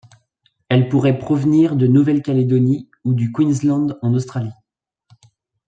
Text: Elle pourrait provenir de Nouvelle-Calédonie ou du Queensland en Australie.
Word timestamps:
Elle 0.67 0.89
pourrait 0.89 1.19
provenir 1.19 1.75
de 1.75 1.85
Nouvelle-Calédonie 1.85 2.89
ou 3.03 3.13
du 3.13 3.31
Queensland 3.31 3.99
en 4.01 4.15
Australie. 4.15 4.49